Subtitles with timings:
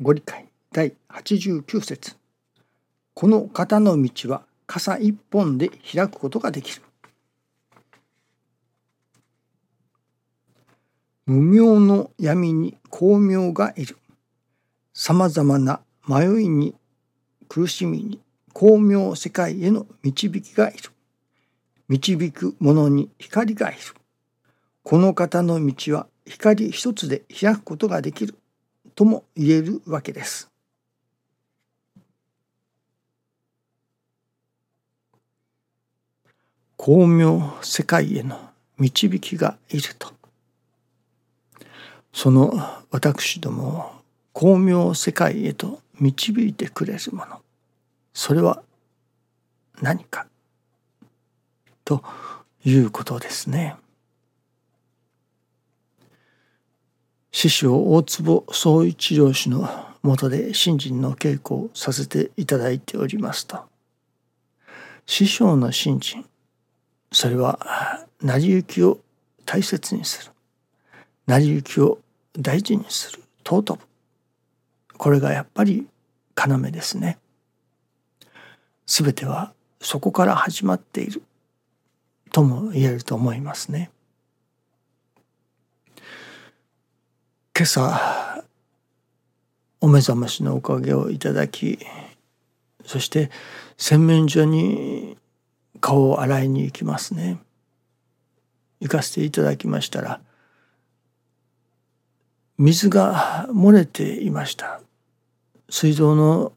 [0.00, 2.14] ご理解第89節
[3.14, 6.82] この方の道は傘一本で開くことができる。
[11.26, 13.96] 無明の闇に光明がいる。
[14.94, 16.76] さまざまな迷いに
[17.48, 18.20] 苦しみに
[18.54, 20.92] 光明世界への導きがいる。
[21.88, 23.78] 導く者に光がいる。
[24.84, 28.36] この方の道は光一つで開くことができる
[28.98, 30.50] とも言えるわけです。
[36.76, 40.12] 光明世界への導きがいると
[42.12, 42.52] その
[42.90, 44.02] 私ども
[44.34, 47.40] を光明世界へと導いてくれるもの
[48.12, 48.64] それは
[49.80, 50.26] 何か？
[51.84, 52.02] と
[52.64, 53.76] いうことですね。
[57.40, 59.70] 師匠大坪総一郎氏の
[60.02, 63.60] もとで信心の稽古をさせていただいておりますと
[65.06, 66.26] 師匠の信心
[67.12, 68.98] それは成り行きを
[69.46, 70.32] 大切にする。
[71.28, 72.00] 成り行きを
[72.36, 73.80] 大事にする尊ぶ。
[74.96, 75.86] これがやっぱり
[76.36, 77.18] 要ですね。
[78.84, 81.22] 全てはそこから始まっている
[82.32, 83.92] とも言えると思いますね。
[87.58, 88.44] 今朝
[89.80, 91.80] お目覚ましのおかげをいただき
[92.84, 93.32] そして
[93.76, 95.18] 洗面所に
[95.80, 97.40] 顔を洗いに行きますね。
[98.78, 100.20] 行かせていただきましたら
[102.58, 104.80] 水が漏れていました。
[105.68, 106.52] 水道の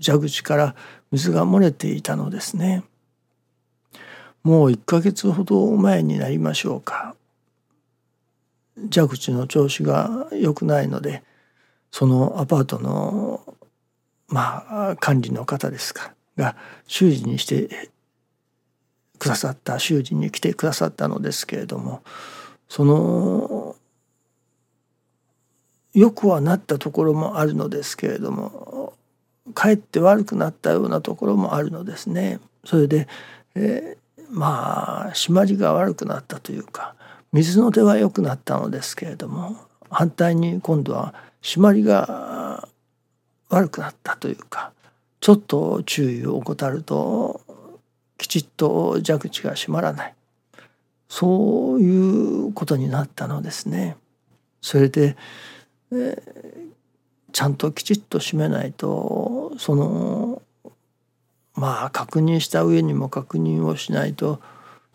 [0.00, 0.76] 蛇口から
[1.10, 2.84] 水が漏れていたのですね。
[4.44, 7.16] もう1ヶ月ほど前になりましょうか。
[8.92, 11.22] 蛇口の調子が良くないので
[11.90, 13.54] そのアパートの
[14.28, 17.90] まあ管理の方ですかが修理にして
[19.18, 22.02] くださった修理に来てくださったのですけれども
[22.68, 23.76] その
[25.94, 28.94] よくはなったところもあるのですけれども
[29.54, 32.40] かえって悪くなったようなところもあるのですね。
[32.64, 33.06] それで、
[33.54, 36.94] えー、まあ締まりが悪くなったというか
[37.34, 39.56] 水の出は良くなったのですけれども
[39.90, 42.68] 反対に今度は締まりが
[43.48, 44.72] 悪くなったというか
[45.18, 47.40] ちょっと注意を怠ると
[48.18, 50.14] きちっと蛇口が閉まらない
[51.08, 53.96] そういうことになったのですね。
[54.60, 55.16] それで、
[55.92, 56.70] えー、
[57.32, 60.40] ちゃんときちっと閉めないとその
[61.54, 64.40] まあ確認した上にも確認をしないと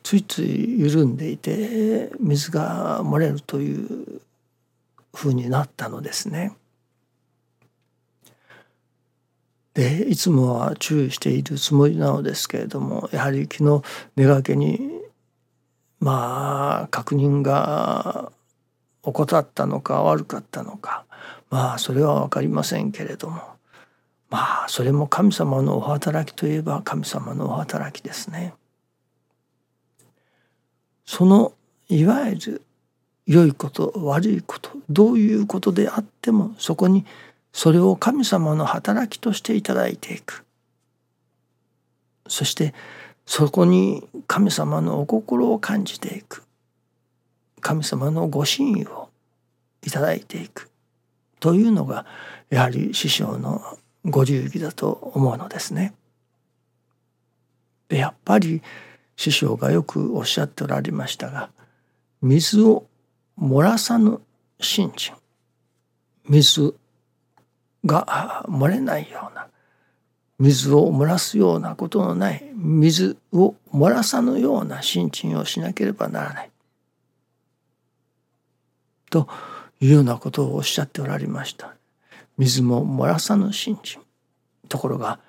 [0.04, 4.22] ついつい緩んでいて水が漏れるという
[5.14, 6.54] ふうになったのですね。
[9.74, 13.84] でいつもは注意しているつもりなのですけれどもやはり昨日
[14.16, 14.80] 寝がけに
[16.00, 18.32] まあ確認が
[19.04, 21.06] 怠ったのか悪かったのか
[21.50, 23.42] まあそれは分かりませんけれども
[24.30, 28.54] まあそれも神様のお働きといえば神様のお働きですね。
[31.10, 31.54] その
[31.88, 32.62] いわゆる
[33.26, 37.04] 良いこと悪いことどういうことであってもそこに
[37.52, 40.46] それを神様の働きとしていただいていく。
[42.28, 42.76] そして
[43.26, 46.44] そこに神様のお心を感じていく。
[47.60, 49.10] 神様のご真意を
[49.84, 50.70] いただいていく。
[51.40, 52.06] というのが
[52.52, 55.96] やはり師匠のご流儀だと思うのですね。
[57.90, 58.62] やっぱり
[59.20, 61.50] 師匠がよくおっしゃっておられましたが
[62.22, 62.86] 水を
[63.38, 64.22] 漏らさぬ
[64.62, 65.14] 信心
[66.30, 66.74] 水
[67.86, 69.48] が漏れないような
[70.38, 76.52] 水を漏らすようなことのない水を漏らさぬような心身をしなければならない
[79.10, 79.28] と
[79.82, 81.76] いうようなことをおっしゃっておられました。
[82.38, 83.98] 水も漏らさぬ心身
[84.70, 85.20] ところが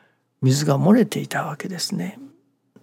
[0.43, 2.21] 水が漏れていたわけですね。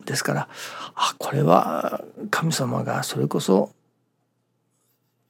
[0.08, 0.50] ですから
[0.96, 3.72] あこれは神様がそれこそ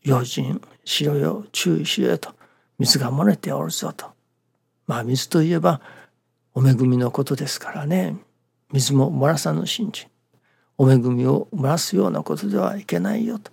[0.03, 2.33] 用心しろよ注意しろよと
[2.79, 4.05] 水が漏れておるぞと。
[4.85, 5.81] まあ水といえば
[6.53, 8.15] お恵みのことですからね。
[8.71, 10.07] 水も漏らさぬ信心
[10.77, 13.51] お恵みを漏らすようなことではいけないよと。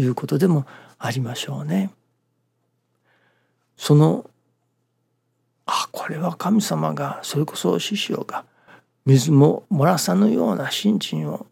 [0.00, 0.64] いうことでも
[0.98, 1.90] ありましょうね。
[3.76, 4.28] その
[5.66, 8.44] あこれは神様がそれこそ師匠が
[9.08, 11.46] 水も漏らさぬような信心を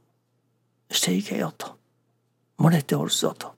[0.91, 1.75] していけよと。
[2.59, 3.55] 漏れておるぞと。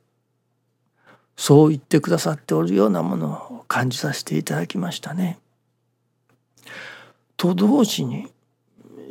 [1.37, 5.41] そう言ってくださっておるようなものを感じさせていただきましたね。
[7.37, 8.31] と同時に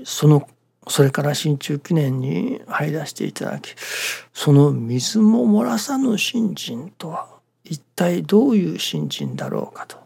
[0.06, 0.48] その
[0.88, 3.76] それから新中記念に入らせていただき
[4.32, 7.28] その水も漏らさぬ信心とは
[7.66, 9.98] 一体どういう信心だろうかと。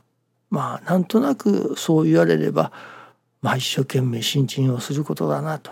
[0.49, 2.71] まあなんとなくそう言われれば、
[3.41, 5.71] まあ、一生懸命信心をすることだなと。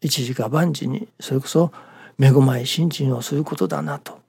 [0.00, 1.72] 一時か万事にそれこそ
[2.18, 4.20] 恵まい信心をすることだなと。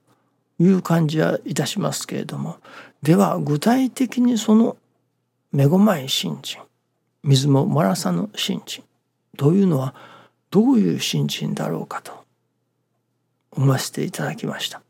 [0.59, 2.57] いう感じはいたしますけれども。
[3.01, 4.77] では具体的にその
[5.57, 6.61] 恵まい信心
[7.23, 8.83] 水も漏らさぬ信心
[9.37, 9.95] というのは
[10.51, 12.23] どういう信心だろうかと
[13.51, 14.81] 思わせていただきました。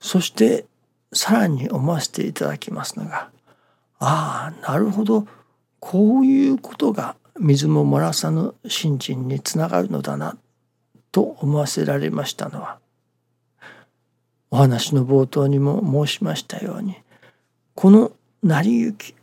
[0.00, 0.64] そして
[1.12, 3.30] さらに思わせていただきますのが
[4.00, 5.26] ああなるほど。
[5.78, 10.36] こういうことが水も漏らさぬ信心につながるのだな
[11.10, 12.78] と思わせられましたのは
[14.50, 16.96] お話の冒頭にも申しましたように
[17.74, 18.12] この
[18.42, 19.14] 成り行き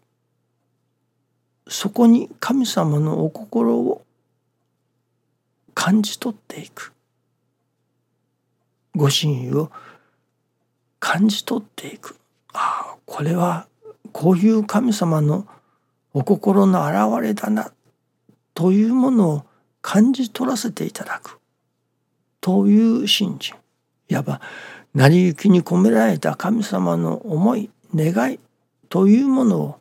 [1.68, 4.04] そこに神様のお心を
[5.76, 6.94] 感じ取っていく
[8.96, 9.72] ご真意を
[11.00, 12.18] 感じ取っていく。
[12.52, 13.68] ああこれは
[14.08, 15.48] こういう神様の
[16.14, 17.72] お心の表れだな
[18.54, 19.46] というものを
[19.82, 21.40] 感じ取らせていただく。
[22.42, 23.56] という信心。
[24.10, 24.42] いわば
[24.94, 28.40] 成り行きに込められた神様の思い願い
[28.90, 29.80] というものを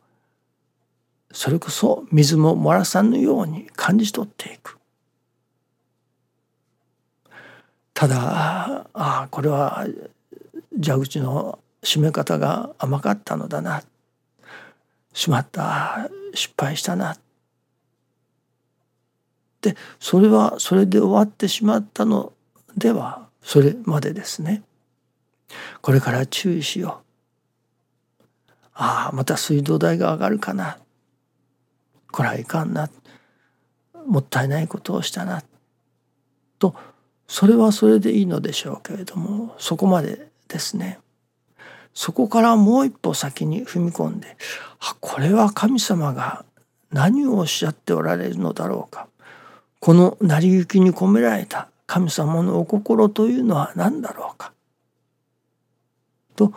[1.31, 4.77] それこそ水も漏らさぬように感じ取っていく。
[7.93, 9.87] ただああこれは
[10.83, 13.81] 蛇口の締め方が甘かったのだな。
[15.17, 16.09] しまった。
[16.35, 17.17] 失敗したな。
[19.61, 22.33] でそれはそれで終わってしまったの
[22.77, 24.61] ではそれまでですね。
[25.81, 27.01] これから注意しよ
[28.21, 28.23] う。
[28.75, 30.77] ああまた水道代が上がるかな。
[32.11, 32.87] これはいかんな。
[34.05, 35.41] もったいないことをしたな。
[36.59, 36.75] と
[37.27, 40.99] それはそれでいいのでしょうけれどもそこまでですね。
[41.97, 44.37] そこからもう一歩先に踏み込んで
[44.79, 46.45] あこれは神様が
[46.91, 49.07] 何をおっしゃっておられるのだろうか
[49.79, 54.53] この成り行きに込められた神様のお心というのは何だろうか
[56.35, 56.53] と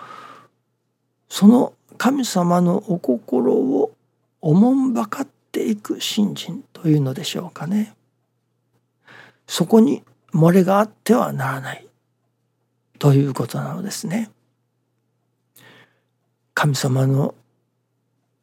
[1.31, 3.95] その神様のお心を
[4.43, 7.95] おもんばかっていく信心というのでしょうかね。
[9.47, 10.03] そこに
[10.35, 11.87] 漏れがあってはならない
[12.99, 14.31] ということなのですね。
[16.63, 17.35] 神様の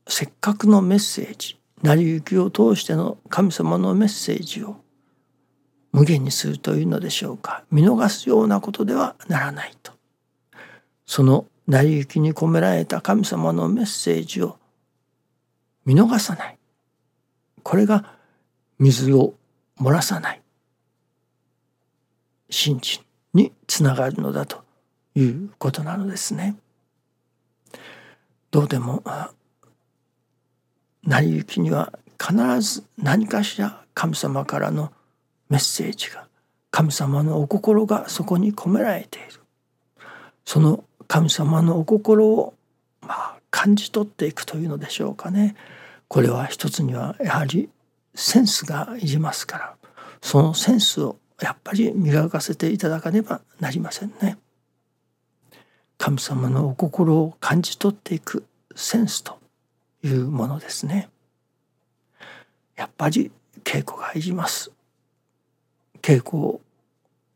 [0.08, 4.78] せっかくのメッセージ成り行きを通しての神様のメッセージを
[5.92, 7.64] 無限にするというのでしょうか。
[7.70, 9.92] 見逃すようなことではならないと。
[11.06, 14.58] その成り行きに込められた神様のメッセージを
[15.86, 16.58] 見逃さない。
[17.62, 18.16] これが
[18.80, 19.36] 水を
[19.80, 20.42] 漏らさない。
[22.50, 23.04] 信心
[23.36, 24.64] につながるのだと
[25.14, 26.56] いうことなのですね。
[28.52, 29.04] どうでも
[31.04, 34.92] 成り行きには必ず何かしら神様からの
[35.50, 36.28] メッセージが
[36.72, 39.42] 神様のお心がそこに込められている。
[40.46, 42.54] その神様のお心を
[43.02, 45.56] まあ感じ取っていくというのでしょうかね。
[46.08, 47.70] これは一つにはやはり
[48.16, 49.76] センスがいりますから。
[50.22, 54.38] そのセンスをやっぱり磨かせていただかねばなりませんね。
[55.98, 59.40] 神様のお心を感じ取っていくセンスと
[60.04, 61.10] いうものですね。
[62.76, 63.32] やっぱり
[63.64, 64.72] 稽古がいります。
[66.02, 66.62] 稽古を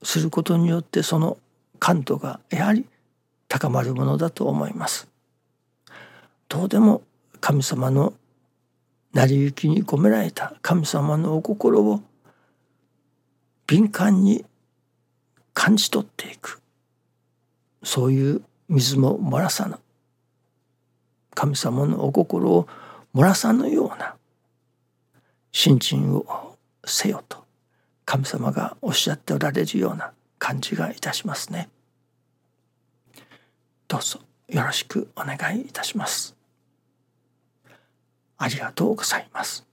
[0.04, 1.38] することによってその
[1.80, 2.86] 感度がやはり
[3.48, 5.10] 高まるものだと思います。
[6.48, 7.02] どうでも
[7.40, 8.14] 神様の
[9.14, 12.02] 成り行きに込められた神様のお心を
[13.68, 14.46] 敏感に
[15.54, 16.62] 感じ取っていく
[17.84, 18.42] そういう
[18.72, 19.78] 水も漏らさぬ
[21.36, 22.68] 神様のお心を
[23.14, 24.16] 漏らさぬような
[25.52, 27.44] 心身をせよと
[28.06, 31.70] 神様がおっしゃっておられるような感じがいたしますね。
[33.90, 36.34] どうぞよろしくお願いいたします。
[38.38, 39.66] ありがとうございます。